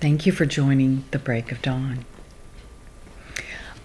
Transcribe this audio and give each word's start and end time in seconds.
Thank 0.00 0.26
you 0.26 0.32
for 0.32 0.46
joining 0.46 1.04
the 1.10 1.18
break 1.18 1.50
of 1.50 1.60
dawn. 1.60 2.04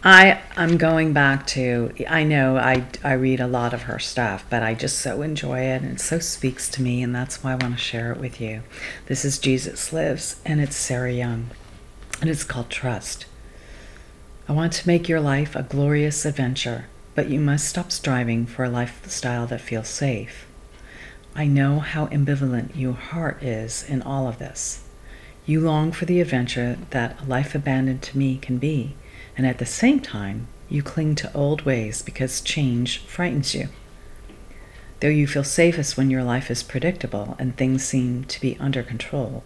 I 0.03 0.41
I'm 0.55 0.77
going 0.77 1.11
back 1.11 1.47
to 1.47 1.91
I 2.07 2.23
know 2.23 2.55
I 2.55 2.85
I 3.03 3.13
read 3.13 3.39
a 3.39 3.47
lot 3.47 3.73
of 3.73 3.83
her 3.83 3.97
stuff, 3.97 4.45
but 4.47 4.61
I 4.61 4.75
just 4.75 4.99
so 4.99 5.23
enjoy 5.23 5.61
it 5.61 5.81
and 5.81 5.93
it 5.93 5.99
so 5.99 6.19
speaks 6.19 6.69
to 6.69 6.83
me 6.83 7.01
and 7.01 7.15
that's 7.15 7.43
why 7.43 7.53
I 7.53 7.55
want 7.55 7.73
to 7.73 7.79
share 7.79 8.11
it 8.11 8.19
with 8.19 8.39
you. 8.39 8.61
This 9.07 9.25
is 9.25 9.39
Jesus 9.39 9.91
Lives 9.91 10.39
and 10.45 10.61
it's 10.61 10.75
Sarah 10.75 11.11
Young 11.11 11.49
and 12.21 12.29
it's 12.29 12.43
called 12.43 12.69
Trust. 12.69 13.25
I 14.47 14.51
want 14.51 14.73
to 14.73 14.87
make 14.87 15.09
your 15.09 15.21
life 15.21 15.55
a 15.55 15.63
glorious 15.63 16.25
adventure, 16.25 16.85
but 17.15 17.29
you 17.29 17.39
must 17.39 17.67
stop 17.67 17.91
striving 17.91 18.45
for 18.45 18.63
a 18.63 18.69
lifestyle 18.69 19.47
that 19.47 19.61
feels 19.61 19.89
safe. 19.89 20.45
I 21.33 21.47
know 21.47 21.79
how 21.79 22.05
ambivalent 22.07 22.75
your 22.75 22.93
heart 22.93 23.41
is 23.41 23.83
in 23.89 24.03
all 24.03 24.27
of 24.27 24.37
this. 24.37 24.82
You 25.45 25.59
long 25.59 25.91
for 25.91 26.05
the 26.05 26.21
adventure 26.21 26.77
that 26.91 27.21
a 27.21 27.25
life 27.25 27.53
abandoned 27.53 28.01
to 28.03 28.17
me 28.17 28.37
can 28.37 28.57
be 28.57 28.95
and 29.35 29.47
at 29.47 29.57
the 29.57 29.65
same 29.65 29.99
time, 29.99 30.47
you 30.69 30.83
cling 30.83 31.15
to 31.15 31.33
old 31.33 31.63
ways 31.63 32.01
because 32.01 32.41
change 32.41 32.99
frightens 32.99 33.55
you. 33.55 33.69
Though 34.99 35.09
you 35.09 35.27
feel 35.27 35.43
safest 35.43 35.97
when 35.97 36.09
your 36.09 36.23
life 36.23 36.49
is 36.49 36.63
predictable 36.63 37.35
and 37.39 37.55
things 37.55 37.83
seem 37.83 38.23
to 38.25 38.39
be 38.39 38.57
under 38.59 38.83
control, 38.83 39.43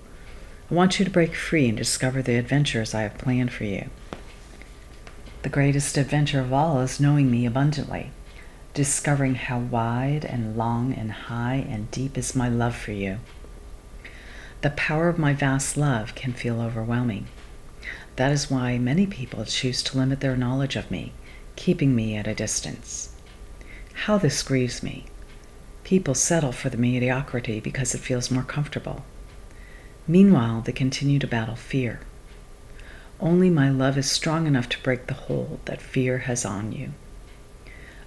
I 0.69 0.73
want 0.73 0.99
you 0.99 1.05
to 1.05 1.11
break 1.11 1.35
free 1.35 1.67
and 1.67 1.77
discover 1.77 2.21
the 2.21 2.35
adventures 2.35 2.93
I 2.93 3.01
have 3.01 3.17
planned 3.17 3.51
for 3.53 3.63
you. 3.63 3.89
The 5.43 5.49
greatest 5.49 5.97
adventure 5.97 6.41
of 6.41 6.51
all 6.51 6.81
is 6.81 6.99
knowing 6.99 7.31
me 7.31 7.45
abundantly, 7.45 8.11
discovering 8.73 9.35
how 9.35 9.59
wide 9.59 10.25
and 10.25 10.57
long 10.57 10.93
and 10.93 11.11
high 11.11 11.65
and 11.69 11.89
deep 11.89 12.17
is 12.17 12.35
my 12.35 12.49
love 12.49 12.75
for 12.75 12.91
you. 12.91 13.19
The 14.61 14.71
power 14.71 15.07
of 15.07 15.19
my 15.19 15.33
vast 15.33 15.77
love 15.77 16.15
can 16.15 16.33
feel 16.33 16.59
overwhelming. 16.59 17.27
That 18.15 18.31
is 18.31 18.49
why 18.49 18.79
many 18.79 19.05
people 19.05 19.45
choose 19.45 19.83
to 19.83 19.97
limit 19.97 20.19
their 20.19 20.35
knowledge 20.35 20.75
of 20.75 20.89
me, 20.89 21.13
keeping 21.55 21.95
me 21.95 22.15
at 22.15 22.25
a 22.25 22.33
distance. 22.33 23.13
How 24.05 24.17
this 24.17 24.41
grieves 24.41 24.81
me. 24.81 25.05
People 25.83 26.15
settle 26.15 26.51
for 26.51 26.69
the 26.69 26.77
mediocrity 26.77 27.59
because 27.59 27.93
it 27.93 27.99
feels 28.01 28.31
more 28.31 28.43
comfortable. 28.43 29.05
Meanwhile, 30.07 30.61
they 30.61 30.71
continue 30.71 31.19
to 31.19 31.27
battle 31.27 31.55
fear. 31.55 31.99
Only 33.19 33.49
my 33.49 33.69
love 33.69 33.97
is 33.97 34.09
strong 34.09 34.47
enough 34.47 34.69
to 34.69 34.83
break 34.83 35.07
the 35.07 35.13
hold 35.13 35.59
that 35.65 35.81
fear 35.81 36.19
has 36.19 36.45
on 36.45 36.71
you. 36.71 36.93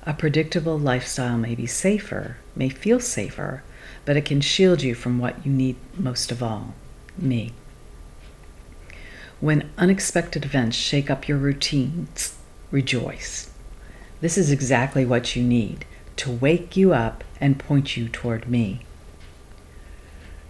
A 0.04 0.14
predictable 0.14 0.78
lifestyle 0.78 1.38
may 1.38 1.54
be 1.54 1.66
safer, 1.66 2.38
may 2.56 2.68
feel 2.68 3.00
safer, 3.00 3.62
but 4.04 4.16
it 4.16 4.24
can 4.24 4.40
shield 4.40 4.82
you 4.82 4.94
from 4.94 5.18
what 5.18 5.44
you 5.44 5.52
need 5.52 5.76
most 5.96 6.30
of 6.30 6.42
all 6.42 6.74
me. 7.18 7.52
When 9.40 9.70
unexpected 9.78 10.44
events 10.44 10.76
shake 10.76 11.10
up 11.10 11.26
your 11.26 11.38
routines, 11.38 12.36
rejoice. 12.70 13.50
This 14.20 14.36
is 14.36 14.50
exactly 14.50 15.04
what 15.04 15.34
you 15.34 15.42
need 15.42 15.86
to 16.16 16.30
wake 16.30 16.76
you 16.76 16.92
up 16.92 17.24
and 17.40 17.58
point 17.58 17.96
you 17.96 18.08
toward 18.08 18.46
me. 18.48 18.80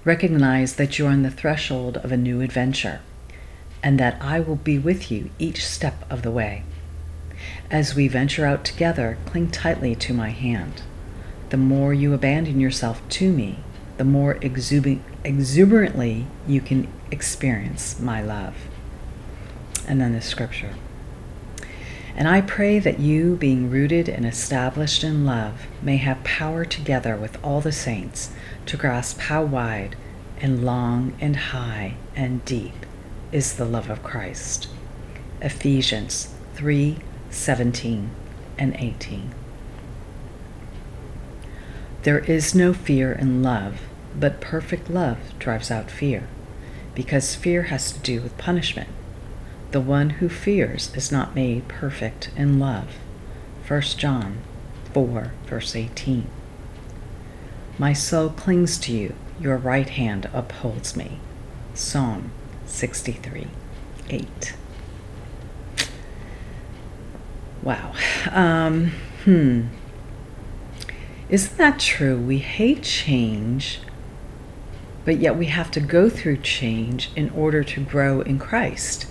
Recognize 0.04 0.74
that 0.74 0.98
you're 0.98 1.10
on 1.10 1.22
the 1.22 1.30
threshold 1.30 1.98
of 1.98 2.10
a 2.10 2.16
new 2.16 2.40
adventure 2.40 3.00
and 3.82 4.00
that 4.00 4.20
I 4.20 4.40
will 4.40 4.56
be 4.56 4.78
with 4.78 5.10
you 5.10 5.30
each 5.38 5.64
step 5.64 6.04
of 6.10 6.22
the 6.22 6.30
way. 6.30 6.64
As 7.70 7.94
we 7.94 8.08
venture 8.08 8.44
out 8.44 8.64
together, 8.64 9.16
cling 9.26 9.50
tightly 9.50 9.94
to 9.94 10.12
my 10.12 10.30
hand. 10.30 10.82
The 11.50 11.56
more 11.56 11.92
you 11.92 12.14
abandon 12.14 12.60
yourself 12.60 13.02
to 13.10 13.32
me, 13.32 13.58
the 13.96 14.04
more 14.04 14.38
exuberantly 14.40 16.26
you 16.46 16.60
can 16.60 16.88
experience 17.10 18.00
my 18.00 18.22
love 18.22 18.54
and 19.86 20.00
then 20.00 20.12
the 20.12 20.22
scripture. 20.22 20.74
And 22.14 22.28
I 22.28 22.40
pray 22.40 22.78
that 22.78 23.00
you, 23.00 23.36
being 23.36 23.70
rooted 23.70 24.08
and 24.08 24.24
established 24.24 25.02
in 25.02 25.26
love, 25.26 25.66
may 25.82 25.96
have 25.96 26.22
power 26.22 26.64
together 26.64 27.16
with 27.16 27.42
all 27.42 27.60
the 27.60 27.72
saints 27.72 28.30
to 28.66 28.76
grasp 28.76 29.18
how 29.18 29.42
wide 29.42 29.96
and 30.40 30.64
long 30.64 31.14
and 31.20 31.36
high 31.36 31.96
and 32.14 32.44
deep 32.44 32.86
is 33.32 33.54
the 33.54 33.64
love 33.64 33.90
of 33.90 34.02
Christ. 34.02 34.68
Ephesians 35.40 36.32
3 36.54 36.98
17 37.30 38.10
and 38.58 38.76
18. 38.76 39.39
There 42.02 42.20
is 42.20 42.54
no 42.54 42.72
fear 42.72 43.12
in 43.12 43.42
love, 43.42 43.82
but 44.18 44.40
perfect 44.40 44.88
love 44.88 45.18
drives 45.38 45.70
out 45.70 45.90
fear, 45.90 46.28
because 46.94 47.34
fear 47.34 47.64
has 47.64 47.92
to 47.92 47.98
do 48.00 48.22
with 48.22 48.38
punishment. 48.38 48.88
The 49.72 49.80
one 49.80 50.10
who 50.10 50.28
fears 50.28 50.90
is 50.94 51.12
not 51.12 51.34
made 51.34 51.68
perfect 51.68 52.30
in 52.36 52.58
love. 52.58 52.88
1 53.68 53.82
John 53.82 54.38
4, 54.94 55.32
verse 55.46 55.76
18. 55.76 56.26
My 57.78 57.92
soul 57.92 58.30
clings 58.30 58.78
to 58.78 58.92
you, 58.92 59.14
your 59.38 59.58
right 59.58 59.88
hand 59.88 60.28
upholds 60.32 60.96
me. 60.96 61.18
Psalm 61.74 62.32
63, 62.66 63.46
8. 64.08 64.54
Wow. 67.62 67.92
Um, 68.30 68.92
hmm. 69.24 69.66
Isn't 71.30 71.56
that 71.58 71.78
true? 71.78 72.18
We 72.18 72.38
hate 72.38 72.82
change, 72.82 73.78
but 75.04 75.18
yet 75.18 75.36
we 75.36 75.46
have 75.46 75.70
to 75.70 75.80
go 75.80 76.10
through 76.10 76.38
change 76.38 77.10
in 77.14 77.30
order 77.30 77.62
to 77.62 77.80
grow 77.80 78.20
in 78.20 78.40
Christ. 78.40 79.06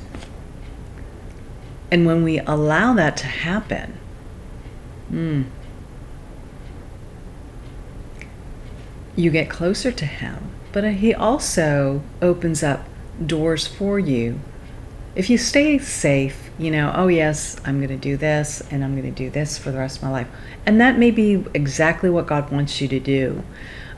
And 1.90 2.06
when 2.06 2.24
we 2.24 2.40
allow 2.40 2.94
that 2.94 3.16
to 3.18 3.26
happen, 3.26 3.98
mm, 5.10 5.46
you 9.16 9.32
get 9.32 9.50
closer 9.50 9.92
to 9.94 10.06
Him. 10.06 10.52
But 10.74 10.84
He 10.96 11.14
also 11.14 12.04
opens 12.22 12.62
up 12.64 12.86
doors 13.26 13.66
for 13.66 13.98
you. 13.98 14.42
If 15.16 15.30
you 15.30 15.38
stay 15.38 15.78
safe, 15.80 16.49
you 16.60 16.72
know, 16.72 16.92
oh, 16.94 17.08
yes, 17.08 17.56
I'm 17.66 17.78
going 17.78 17.90
to 17.90 17.98
do 17.98 18.18
this 18.18 18.62
and 18.70 18.84
I'm 18.84 18.92
going 18.92 19.12
to 19.12 19.18
do 19.18 19.30
this 19.30 19.58
for 19.58 19.72
the 19.72 19.78
rest 19.78 19.98
of 19.98 20.04
my 20.04 20.10
life. 20.10 20.28
And 20.66 20.80
that 20.82 21.00
may 21.00 21.10
be 21.10 21.46
exactly 21.54 22.10
what 22.10 22.28
God 22.28 22.52
wants 22.52 22.82
you 22.82 22.88
to 22.90 23.00
do. 23.00 23.44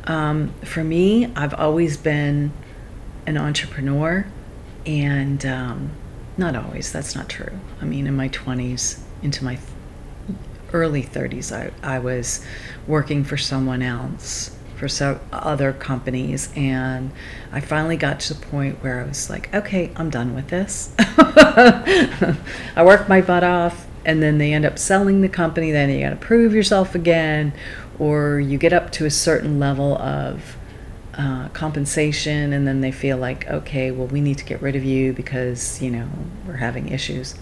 Um, 0.06 0.54
for 0.64 0.84
me, 0.84 1.34
I've 1.36 1.56
always 1.56 1.98
been 1.98 2.54
an 3.26 3.38
entrepreneur 3.38 4.26
and 4.86 5.44
um, 5.46 5.92
not 6.38 6.56
always, 6.56 6.92
that's 6.92 7.16
not 7.16 7.30
true. 7.30 7.60
I 7.82 7.86
mean, 7.86 8.06
in 8.06 8.16
my 8.16 8.30
20s, 8.30 9.00
into 9.24 9.44
my 9.44 9.58
early 10.72 11.04
30s, 11.04 11.52
I, 11.56 11.72
I 11.84 12.00
was 12.00 12.46
working 12.88 13.24
for 13.24 13.38
someone 13.38 13.82
else, 13.82 14.56
for 14.82 14.88
so 14.88 15.20
other 15.32 15.74
companies, 15.74 16.52
and 16.56 17.12
I 17.52 17.62
finally 17.62 17.98
got 17.98 18.20
to 18.22 18.34
the 18.34 18.44
point 18.48 18.82
where 18.82 19.00
I 19.00 19.04
was 19.04 19.30
like, 19.30 19.54
okay, 19.54 19.92
I'm 19.96 20.10
done 20.10 20.34
with 20.34 20.48
this. 20.48 20.92
I 20.98 22.84
worked 22.84 23.08
my 23.08 23.22
butt 23.22 23.44
off, 23.44 23.86
and 24.04 24.24
then 24.24 24.40
they 24.40 24.54
end 24.54 24.66
up 24.66 24.80
selling 24.80 25.22
the 25.22 25.30
company, 25.30 25.70
then 25.70 25.92
you 25.92 26.00
got 26.00 26.10
to 26.10 26.16
prove 26.16 26.56
yourself 26.56 26.96
again, 26.96 27.54
or 28.00 28.40
you 28.40 28.58
get 28.58 28.74
up 28.74 28.92
to 28.94 29.06
a 29.06 29.12
certain 29.12 29.60
level 29.60 29.96
of 30.00 30.58
uh, 31.14 31.50
compensation 31.50 32.52
and 32.52 32.66
then 32.66 32.80
they 32.80 32.92
feel 32.92 33.18
like 33.18 33.46
okay 33.48 33.92
well 33.92 34.08
we 34.08 34.22
need 34.22 34.38
to 34.38 34.46
get 34.46 34.62
rid 34.62 34.78
of 34.78 34.84
you 34.84 35.12
because 35.12 35.82
you 35.82 35.92
know 35.92 36.08
we're 36.48 36.56
having 36.56 36.88
issues 36.88 37.36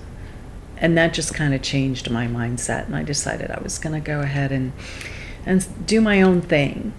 and 0.78 0.98
that 0.98 1.14
just 1.14 1.36
kind 1.36 1.54
of 1.54 1.62
changed 1.62 2.10
my 2.10 2.26
mindset 2.26 2.88
and 2.88 2.96
i 2.96 3.04
decided 3.04 3.52
i 3.52 3.62
was 3.62 3.78
going 3.78 3.94
to 3.94 4.00
go 4.00 4.22
ahead 4.22 4.52
and 4.52 4.74
and 5.46 5.86
do 5.86 6.02
my 6.02 6.20
own 6.20 6.42
thing 6.42 6.92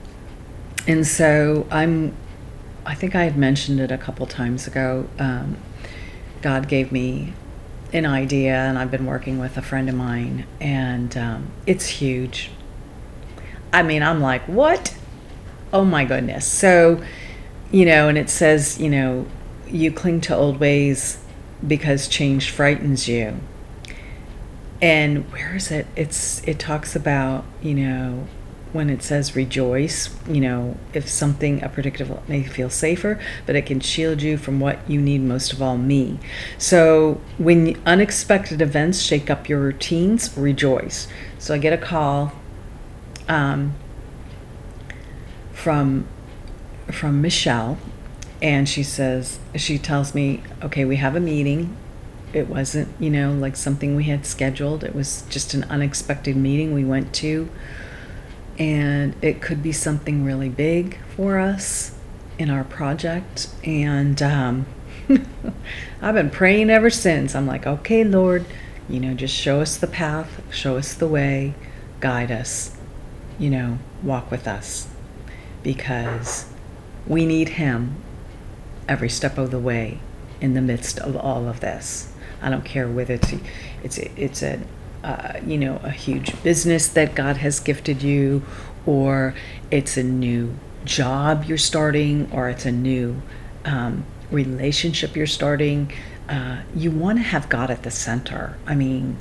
and 0.87 1.07
so 1.07 1.67
i'm 1.71 2.15
i 2.87 2.95
think 2.95 3.15
i 3.15 3.25
had 3.25 3.37
mentioned 3.37 3.81
it 3.81 3.91
a 3.91 3.99
couple 3.99 4.27
times 4.27 4.67
ago 4.67 5.09
um, 5.19 5.57
god 6.43 6.69
gave 6.69 6.91
me 6.93 7.33
an 7.93 8.07
idea 8.07 8.55
and 8.55 8.79
i've 8.79 8.91
been 8.91 9.07
working 9.07 9.39
with 9.39 9.57
a 9.57 9.63
friend 9.63 9.89
of 9.89 9.95
mine 9.95 10.47
and 10.61 11.17
um, 11.17 11.51
it's 11.67 11.87
huge 11.87 12.51
i 13.73 13.83
mean 13.83 14.03
i'm 14.03 14.21
like 14.21 14.43
what 14.47 14.95
oh 15.73 15.85
my 15.85 16.05
goodness. 16.05 16.47
So, 16.47 17.03
you 17.71 17.85
know, 17.85 18.09
and 18.09 18.19
it 18.19 18.31
says, 18.31 18.81
you 18.81 18.91
know, 18.91 19.27
you 19.69 19.93
cling 19.93 20.21
to 20.23 20.35
old 20.35 20.59
ways 20.59 21.23
because 21.67 22.09
change 22.09 22.51
frightens 22.51 23.09
you. 23.09 23.39
And 24.83 25.31
where 25.33 25.55
is 25.55 25.71
it? 25.71 25.87
It's 25.95 26.43
it 26.49 26.59
talks 26.59 26.97
about, 26.97 27.45
you 27.61 27.75
know, 27.75 28.27
when 28.73 28.89
it 28.89 29.03
says 29.03 29.35
rejoice, 29.35 30.15
you 30.29 30.41
know, 30.41 30.77
if 30.95 31.09
something 31.09 31.63
a 31.63 31.69
predictable 31.69 32.23
may 32.29 32.43
feel 32.43 32.71
safer, 32.71 33.21
but 33.47 33.57
it 33.57 33.67
can 33.67 33.81
shield 33.81 34.23
you 34.23 34.37
from 34.37 34.61
what 34.61 34.79
you 34.89 35.01
need 35.01 35.21
most 35.21 35.53
of 35.53 35.61
all, 35.61 35.77
me. 35.77 36.19
So 36.59 37.21
when 37.39 37.81
unexpected 37.85 38.63
events 38.63 39.01
shake 39.01 39.29
up 39.29 39.49
your 39.49 39.61
routines, 39.61 40.37
rejoice. 40.37 41.09
So 41.39 41.55
I 41.55 41.59
get 41.59 41.73
a 41.73 41.79
call 41.79 42.33
um, 43.29 43.75
from 45.53 46.07
from 46.91 47.21
Michelle, 47.23 47.79
and 48.43 48.69
she 48.69 48.83
says, 48.83 49.39
she 49.55 49.79
tells 49.79 50.13
me, 50.13 50.43
okay, 50.63 50.85
we 50.85 50.97
have 50.97 51.15
a 51.15 51.21
meeting. 51.21 51.77
It 52.33 52.49
wasn't, 52.49 52.89
you 52.99 53.11
know, 53.11 53.33
like 53.33 53.55
something 53.55 53.95
we 53.95 54.05
had 54.05 54.27
scheduled. 54.27 54.83
It 54.83 54.95
was 54.95 55.25
just 55.29 55.55
an 55.55 55.65
unexpected 55.65 56.37
meeting 56.37 56.75
we 56.75 56.85
went 56.85 57.13
to. 57.15 57.49
And 58.61 59.17
it 59.23 59.41
could 59.41 59.63
be 59.63 59.73
something 59.73 60.23
really 60.23 60.51
big 60.51 60.99
for 61.17 61.39
us 61.39 61.97
in 62.39 62.51
our 62.51 62.63
project. 62.63 63.49
And 63.65 64.21
um, 64.23 64.67
I've 66.03 66.15
been 66.15 66.29
praying 66.29 66.69
ever 66.69 66.91
since. 66.91 67.35
I'm 67.35 67.47
like, 67.47 67.67
okay, 67.67 68.05
Lord, 68.05 68.45
you 68.87 69.01
know, 69.01 69.15
just 69.15 69.35
show 69.35 69.63
us 69.63 69.79
the 69.79 69.87
path, 69.87 70.43
show 70.53 70.77
us 70.77 70.93
the 70.93 71.09
way, 71.09 71.55
guide 72.01 72.31
us, 72.31 72.77
you 73.39 73.49
know, 73.49 73.79
walk 74.03 74.31
with 74.31 74.47
us. 74.47 74.89
Because 75.63 76.47
we 77.07 77.25
need 77.25 77.51
Him 77.51 77.97
every 78.87 79.09
step 79.09 79.39
of 79.39 79.51
the 79.51 79.59
way 79.59 80.01
in 80.41 80.53
the 80.53 80.61
midst 80.61 80.99
of 80.99 81.17
all 81.17 81.49
of 81.49 81.61
this. 81.61 82.13
I 82.43 82.51
don't 82.51 82.65
care 82.65 82.89
whether 82.89 83.15
it's 83.15 83.33
it's 83.83 83.99
it's 83.99 84.43
a 84.43 84.61
uh, 85.03 85.41
you 85.45 85.59
know 85.59 85.81
a 85.83 85.91
huge 85.91 86.41
business 86.43 86.89
that 86.89 87.15
God 87.15 87.39
has 87.39 87.61
gifted 87.61 88.03
you, 88.03 88.43
or 88.87 89.35
it's 89.71 89.97
a 89.97 90.03
new 90.03 90.55
job 90.85 91.45
you're 91.45 91.59
starting, 91.59 92.31
or 92.33 92.49
it's 92.49 92.67
a 92.67 92.73
new 92.73 93.23
um, 93.65 94.05
relationship 94.31 95.17
you're 95.17 95.27
starting. 95.27 95.93
Uh, 96.29 96.63
you 96.75 96.91
want 96.91 97.19
to 97.19 97.23
have 97.23 97.49
God 97.49 97.71
at 97.71 97.83
the 97.83 97.91
center. 97.91 98.57
I 98.67 98.75
mean, 98.75 99.17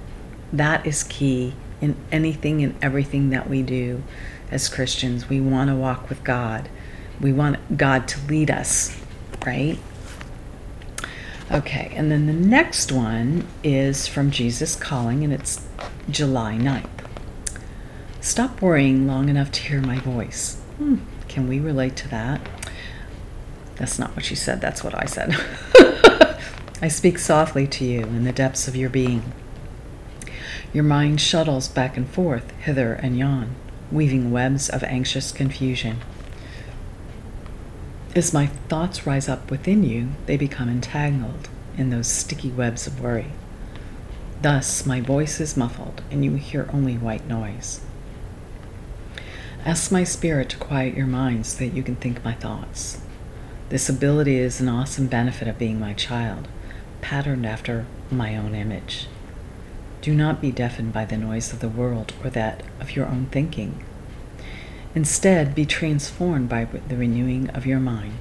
that 0.54 0.86
is 0.86 1.04
key 1.04 1.54
in 1.82 1.96
anything 2.12 2.64
and 2.64 2.76
everything 2.84 3.32
that 3.32 3.50
we 3.50 3.64
do 3.64 4.04
as 4.52 4.70
Christians. 4.70 5.28
We 5.28 5.42
want 5.42 5.70
to 5.70 5.76
walk 5.76 6.10
with 6.10 6.24
God. 6.24 6.70
We 7.20 7.34
want 7.34 7.78
God 7.78 8.08
to 8.10 8.28
lead 8.28 8.52
us 8.52 9.00
right? 9.46 9.80
Okay, 11.52 11.92
and 11.96 12.12
then 12.12 12.28
the 12.28 12.34
next 12.34 12.92
one 12.92 13.48
is 13.64 14.06
from 14.06 14.30
Jesus 14.30 14.76
Calling, 14.76 15.24
and 15.24 15.34
it's 15.34 15.68
July 16.08 16.54
9th. 16.54 16.88
Stop 18.22 18.62
worrying 18.62 19.08
long 19.08 19.30
enough 19.30 19.52
to 19.54 19.64
hear 19.64 19.82
my 19.82 19.98
voice. 19.98 20.58
Hmm, 20.78 20.98
can 21.28 21.48
we 21.48 21.60
relate 21.60 21.96
to 21.98 22.08
that? 22.10 22.48
That's 23.78 23.98
not 23.98 24.16
what 24.16 24.26
she 24.26 24.36
said, 24.36 24.62
that's 24.62 24.84
what 24.84 24.94
I 24.94 25.06
said. 25.06 25.36
I 26.84 26.88
speak 26.88 27.18
softly 27.18 27.66
to 27.66 27.84
you 27.84 28.02
in 28.02 28.26
the 28.26 28.32
depths 28.32 28.68
of 28.68 28.76
your 28.76 28.90
being. 28.92 29.34
Your 30.72 30.84
mind 30.84 31.20
shuttles 31.20 31.68
back 31.68 31.98
and 31.98 32.08
forth, 32.08 32.52
hither 32.60 32.94
and 32.94 33.18
yon, 33.18 33.56
weaving 33.92 34.32
webs 34.32 34.70
of 34.70 34.84
anxious 34.84 35.32
confusion. 35.32 36.02
As 38.16 38.34
my 38.34 38.48
thoughts 38.48 39.06
rise 39.06 39.30
up 39.30 39.52
within 39.52 39.84
you, 39.84 40.10
they 40.26 40.36
become 40.36 40.68
entangled 40.68 41.48
in 41.78 41.92
those 41.92 42.08
sticky 42.08 42.50
webs 42.50 42.88
of 42.88 43.00
worry. 43.00 43.32
Thus, 44.42 44.86
my 44.86 45.00
voice 45.00 45.40
is 45.40 45.56
muffled, 45.56 46.02
and 46.10 46.26
you 46.26 46.34
hear 46.36 46.68
only 46.74 46.98
white 46.98 47.28
noise. 47.28 47.82
Ask 49.64 49.92
my 49.92 50.04
spirit 50.04 50.50
to 50.50 50.58
quiet 50.58 50.98
your 50.98 51.06
mind 51.06 51.46
so 51.46 51.60
that 51.60 51.76
you 51.76 51.84
can 51.84 51.98
think 51.98 52.24
my 52.24 52.34
thoughts. 52.34 53.02
This 53.70 53.90
ability 53.90 54.38
is 54.38 54.60
an 54.60 54.70
awesome 54.70 55.06
benefit 55.06 55.48
of 55.48 55.60
being 55.60 55.80
my 55.80 55.94
child, 55.94 56.48
patterned 57.02 57.46
after 57.46 57.86
my 58.10 58.36
own 58.36 58.56
image. 58.56 59.08
Do 60.02 60.16
not 60.16 60.42
be 60.42 60.52
deafened 60.52 60.94
by 60.94 61.06
the 61.06 61.18
noise 61.18 61.54
of 61.54 61.60
the 61.60 61.70
world 61.70 62.14
or 62.24 62.32
that 62.32 62.64
of 62.80 62.96
your 62.96 63.06
own 63.06 63.28
thinking. 63.28 63.84
Instead, 64.96 65.54
be 65.54 65.66
transformed 65.66 66.50
by 66.50 66.66
the 66.66 66.98
renewing 66.98 67.50
of 67.52 67.66
your 67.66 67.80
mind. 67.80 68.18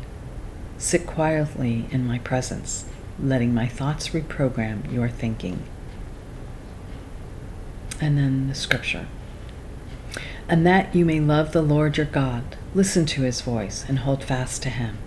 Sit 0.77 1.07
quietly 1.07 1.87
in 1.91 2.07
my 2.07 2.19
presence, 2.19 2.85
letting 3.19 3.55
my 3.55 3.67
thoughts 3.67 4.11
reprogram 4.11 4.93
your 4.93 5.09
thinking. 5.09 5.63
And 8.01 8.17
then 8.19 8.49
the 8.49 8.55
scripture. 8.55 9.07
And 10.49 10.67
that 10.67 10.95
you 10.95 11.05
may 11.05 11.21
love 11.21 11.53
the 11.53 11.63
Lord 11.63 11.97
your 11.97 12.07
God, 12.07 12.57
listen 12.75 13.07
to 13.07 13.23
his 13.23 13.41
voice, 13.41 13.85
and 13.89 14.01
hold 14.01 14.23
fast 14.23 14.63
to 14.63 14.71
him. 14.71 14.99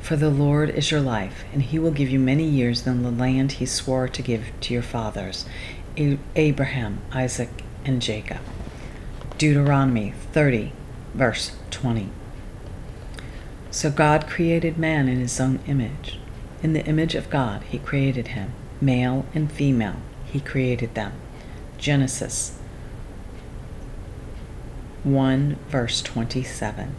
For 0.00 0.16
the 0.16 0.30
Lord 0.30 0.70
is 0.70 0.90
your 0.90 1.00
life, 1.00 1.44
and 1.52 1.62
he 1.62 1.78
will 1.78 1.92
give 1.92 2.08
you 2.08 2.18
many 2.18 2.44
years 2.44 2.86
in 2.86 3.02
the 3.02 3.10
land 3.10 3.52
he 3.52 3.66
swore 3.66 4.08
to 4.08 4.22
give 4.22 4.46
to 4.62 4.74
your 4.74 4.82
fathers, 4.82 5.44
Abraham, 6.34 7.00
Isaac, 7.12 7.62
and 7.84 8.02
Jacob. 8.02 8.38
Deuteronomy 9.38 10.12
30, 10.32 10.72
verse 11.14 11.52
20. 11.70 12.08
So 13.70 13.90
God 13.90 14.26
created 14.26 14.78
man 14.78 15.08
in 15.08 15.18
his 15.18 15.40
own 15.40 15.60
image. 15.66 16.18
In 16.62 16.72
the 16.72 16.84
image 16.84 17.14
of 17.14 17.30
God, 17.30 17.62
he 17.64 17.78
created 17.78 18.28
him. 18.28 18.52
Male 18.80 19.26
and 19.34 19.50
female, 19.50 19.96
he 20.26 20.40
created 20.40 20.94
them. 20.94 21.12
Genesis 21.78 22.58
1, 25.04 25.56
verse 25.68 26.02
27. 26.02 26.94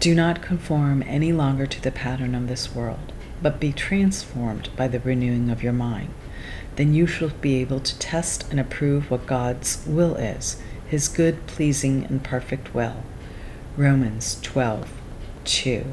Do 0.00 0.14
not 0.14 0.42
conform 0.42 1.02
any 1.06 1.32
longer 1.32 1.66
to 1.66 1.80
the 1.80 1.90
pattern 1.90 2.34
of 2.34 2.46
this 2.46 2.74
world, 2.74 3.12
but 3.42 3.58
be 3.58 3.72
transformed 3.72 4.68
by 4.76 4.86
the 4.86 5.00
renewing 5.00 5.50
of 5.50 5.62
your 5.62 5.72
mind. 5.72 6.10
Then 6.76 6.94
you 6.94 7.06
shall 7.06 7.30
be 7.30 7.56
able 7.56 7.80
to 7.80 7.98
test 7.98 8.50
and 8.50 8.60
approve 8.60 9.10
what 9.10 9.26
God's 9.26 9.84
will 9.86 10.14
is 10.16 10.62
his 10.88 11.08
good, 11.08 11.46
pleasing, 11.46 12.04
and 12.04 12.24
perfect 12.24 12.74
will. 12.74 13.02
Romans 13.76 14.40
12 14.42 14.90
2. 15.44 15.84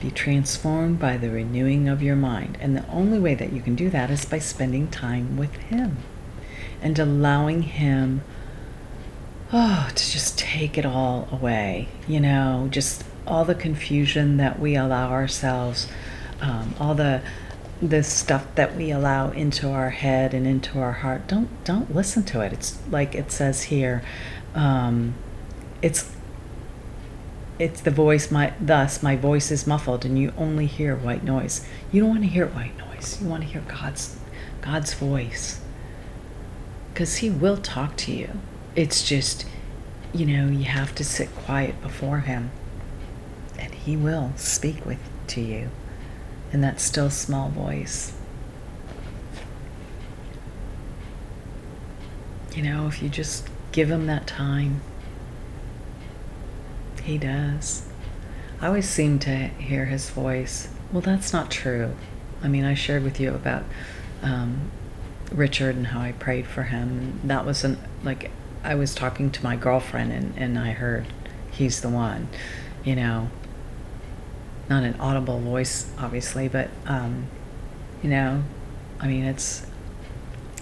Be 0.00 0.10
transformed 0.10 0.98
by 0.98 1.16
the 1.16 1.30
renewing 1.30 1.88
of 1.88 2.02
your 2.02 2.16
mind. 2.16 2.58
And 2.60 2.76
the 2.76 2.86
only 2.88 3.18
way 3.18 3.34
that 3.34 3.52
you 3.52 3.60
can 3.60 3.74
do 3.74 3.90
that 3.90 4.10
is 4.10 4.24
by 4.24 4.38
spending 4.38 4.88
time 4.88 5.36
with 5.36 5.54
Him 5.54 5.98
and 6.80 6.98
allowing 6.98 7.62
Him, 7.62 8.22
oh, 9.52 9.88
to 9.92 10.10
just 10.12 10.38
take 10.38 10.78
it 10.78 10.86
all 10.86 11.28
away. 11.32 11.88
You 12.06 12.20
know, 12.20 12.68
just 12.70 13.04
all 13.26 13.44
the 13.44 13.54
confusion 13.54 14.36
that 14.36 14.60
we 14.60 14.76
allow 14.76 15.10
ourselves, 15.10 15.88
um, 16.40 16.74
all 16.78 16.94
the 16.94 17.20
the 17.80 18.02
stuff 18.02 18.46
that 18.54 18.74
we 18.74 18.90
allow 18.90 19.30
into 19.30 19.70
our 19.70 19.90
head 19.90 20.32
and 20.32 20.46
into 20.46 20.78
our 20.78 20.92
heart 20.92 21.26
don't 21.28 21.64
don't 21.64 21.94
listen 21.94 22.22
to 22.24 22.40
it. 22.40 22.52
It's 22.52 22.78
like 22.90 23.14
it 23.14 23.30
says 23.30 23.64
here 23.64 24.02
um, 24.54 25.14
it's 25.82 26.12
it's 27.58 27.80
the 27.80 27.90
voice 27.90 28.30
my 28.30 28.52
thus 28.60 29.02
my 29.02 29.16
voice 29.16 29.50
is 29.50 29.66
muffled 29.66 30.04
and 30.04 30.18
you 30.18 30.32
only 30.36 30.66
hear 30.66 30.96
white 30.96 31.22
noise. 31.22 31.66
You 31.92 32.00
don't 32.00 32.10
want 32.10 32.22
to 32.22 32.28
hear 32.28 32.46
white 32.46 32.76
noise. 32.78 33.20
You 33.20 33.28
want 33.28 33.42
to 33.42 33.48
hear 33.48 33.62
god's 33.68 34.16
god's 34.62 34.94
voice. 34.94 35.60
Because 36.92 37.16
he 37.16 37.28
will 37.28 37.58
talk 37.58 37.96
to 37.98 38.12
you. 38.12 38.30
It's 38.74 39.06
just 39.06 39.46
you 40.14 40.24
know 40.24 40.48
you 40.48 40.64
have 40.64 40.94
to 40.94 41.04
sit 41.04 41.34
quiet 41.34 41.80
before 41.82 42.20
him 42.20 42.50
and 43.58 43.74
he 43.74 43.96
will 43.96 44.32
speak 44.36 44.86
with 44.86 44.98
to 45.26 45.40
you 45.40 45.70
in 46.56 46.62
that 46.62 46.80
still 46.80 47.10
small 47.10 47.50
voice. 47.50 48.14
You 52.54 52.62
know, 52.62 52.86
if 52.86 53.02
you 53.02 53.10
just 53.10 53.46
give 53.72 53.90
him 53.90 54.06
that 54.06 54.26
time, 54.26 54.80
he 57.02 57.18
does. 57.18 57.86
I 58.58 58.68
always 58.68 58.88
seem 58.88 59.18
to 59.18 59.36
hear 59.36 59.84
his 59.84 60.08
voice. 60.08 60.68
Well, 60.90 61.02
that's 61.02 61.30
not 61.30 61.50
true. 61.50 61.94
I 62.42 62.48
mean, 62.48 62.64
I 62.64 62.72
shared 62.72 63.04
with 63.04 63.20
you 63.20 63.34
about 63.34 63.64
um, 64.22 64.70
Richard 65.30 65.76
and 65.76 65.88
how 65.88 66.00
I 66.00 66.12
prayed 66.12 66.46
for 66.46 66.62
him. 66.62 67.20
That 67.22 67.44
was 67.44 67.64
an 67.64 67.76
like 68.02 68.30
I 68.64 68.76
was 68.76 68.94
talking 68.94 69.30
to 69.30 69.44
my 69.44 69.56
girlfriend 69.56 70.10
and, 70.10 70.32
and 70.38 70.58
I 70.58 70.70
heard 70.70 71.04
he's 71.50 71.82
the 71.82 71.90
one, 71.90 72.28
you 72.82 72.96
know 72.96 73.28
not 74.68 74.82
an 74.82 74.98
audible 74.98 75.38
voice, 75.38 75.90
obviously, 75.98 76.48
but 76.48 76.70
um, 76.86 77.26
you 78.02 78.10
know, 78.10 78.42
I 79.00 79.06
mean, 79.06 79.24
it's 79.24 79.66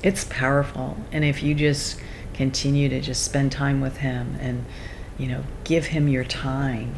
it's 0.02 0.24
powerful, 0.24 0.96
and 1.12 1.24
if 1.24 1.42
you 1.42 1.54
just 1.54 2.00
continue 2.34 2.88
to 2.88 3.00
just 3.00 3.24
spend 3.24 3.52
time 3.52 3.80
with 3.80 3.98
him 3.98 4.36
and 4.40 4.64
you 5.16 5.28
know 5.28 5.44
give 5.64 5.86
him 5.86 6.08
your 6.08 6.24
time, 6.24 6.94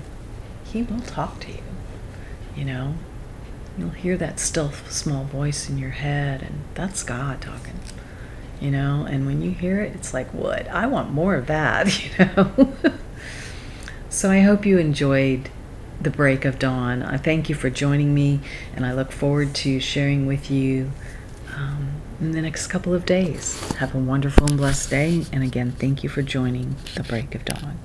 he 0.64 0.82
will 0.82 1.00
talk 1.00 1.40
to 1.40 1.52
you. 1.52 1.62
You 2.56 2.64
know, 2.64 2.94
you'll 3.78 3.90
hear 3.90 4.16
that 4.16 4.40
still 4.40 4.72
small 4.88 5.24
voice 5.24 5.68
in 5.68 5.78
your 5.78 5.90
head, 5.90 6.42
and 6.42 6.64
that's 6.74 7.02
God 7.02 7.40
talking. 7.40 7.78
You 8.60 8.70
know, 8.70 9.06
and 9.08 9.26
when 9.26 9.42
you 9.42 9.50
hear 9.50 9.82
it, 9.82 9.94
it's 9.94 10.14
like, 10.14 10.32
what? 10.32 10.66
I 10.68 10.86
want 10.86 11.10
more 11.10 11.34
of 11.34 11.46
that. 11.46 11.86
You 12.18 12.24
know. 12.24 12.72
so 14.08 14.30
I 14.30 14.40
hope 14.40 14.64
you 14.64 14.78
enjoyed 14.78 15.50
the 16.00 16.10
break 16.10 16.44
of 16.44 16.58
dawn. 16.58 17.02
I 17.02 17.16
thank 17.16 17.48
you 17.48 17.54
for 17.54 17.70
joining 17.70 18.14
me, 18.14 18.40
and 18.74 18.84
I 18.84 18.92
look 18.92 19.12
forward 19.12 19.54
to 19.56 19.80
sharing 19.80 20.26
with 20.26 20.50
you 20.50 20.92
um, 21.54 22.00
in 22.20 22.32
the 22.32 22.42
next 22.42 22.66
couple 22.68 22.94
of 22.94 23.06
days. 23.06 23.60
Have 23.74 23.94
a 23.94 23.98
wonderful 23.98 24.46
and 24.46 24.56
blessed 24.56 24.90
day, 24.90 25.24
and 25.32 25.42
again, 25.42 25.72
thank 25.72 26.02
you 26.02 26.08
for 26.08 26.22
joining 26.22 26.76
the 26.94 27.02
break 27.02 27.34
of 27.34 27.44
dawn. 27.44 27.78